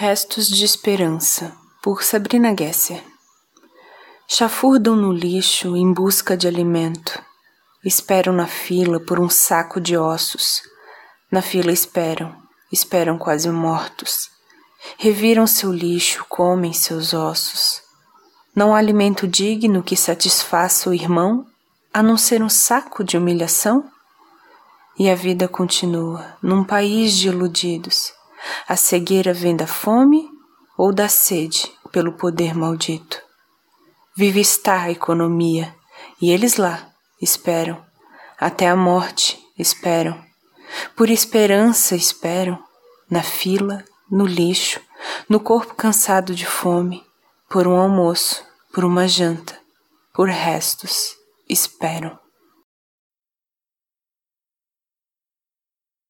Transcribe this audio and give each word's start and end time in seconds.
Restos 0.00 0.46
de 0.46 0.64
Esperança, 0.64 1.52
por 1.82 2.04
Sabrina 2.04 2.54
Gesser. 2.56 3.02
Chafurdam 4.28 4.94
no 4.94 5.12
lixo 5.12 5.76
em 5.76 5.92
busca 5.92 6.36
de 6.36 6.46
alimento. 6.46 7.20
Esperam 7.84 8.32
na 8.32 8.46
fila 8.46 9.00
por 9.00 9.18
um 9.18 9.28
saco 9.28 9.80
de 9.80 9.96
ossos. 9.96 10.62
Na 11.32 11.42
fila 11.42 11.72
esperam, 11.72 12.32
esperam 12.70 13.18
quase 13.18 13.50
mortos. 13.50 14.30
Reviram 14.96 15.48
seu 15.48 15.72
lixo, 15.72 16.24
comem 16.28 16.72
seus 16.72 17.12
ossos. 17.12 17.82
Não 18.54 18.76
há 18.76 18.78
alimento 18.78 19.26
digno 19.26 19.82
que 19.82 19.96
satisfaça 19.96 20.90
o 20.90 20.94
irmão, 20.94 21.44
a 21.92 22.04
não 22.04 22.16
ser 22.16 22.40
um 22.40 22.48
saco 22.48 23.02
de 23.02 23.18
humilhação? 23.18 23.90
E 24.96 25.10
a 25.10 25.16
vida 25.16 25.48
continua 25.48 26.36
num 26.40 26.62
país 26.62 27.14
de 27.14 27.26
iludidos 27.26 28.16
a 28.66 28.76
cegueira 28.76 29.32
vem 29.32 29.56
da 29.56 29.66
fome 29.66 30.28
ou 30.76 30.92
da 30.92 31.08
sede 31.08 31.72
pelo 31.90 32.12
poder 32.12 32.54
maldito. 32.54 33.20
Vive 34.16 34.40
está 34.40 34.82
a 34.82 34.90
economia 34.90 35.74
e 36.20 36.30
eles 36.30 36.56
lá 36.56 36.90
esperam, 37.20 37.84
até 38.38 38.68
a 38.68 38.76
morte 38.76 39.38
esperam, 39.58 40.22
por 40.96 41.10
esperança 41.10 41.96
esperam, 41.96 42.62
na 43.10 43.22
fila, 43.22 43.84
no 44.10 44.26
lixo, 44.26 44.80
no 45.28 45.40
corpo 45.40 45.74
cansado 45.74 46.34
de 46.34 46.46
fome, 46.46 47.04
por 47.48 47.66
um 47.66 47.76
almoço, 47.76 48.44
por 48.72 48.84
uma 48.84 49.08
janta, 49.08 49.58
por 50.12 50.28
restos 50.28 51.16
esperam. 51.48 52.18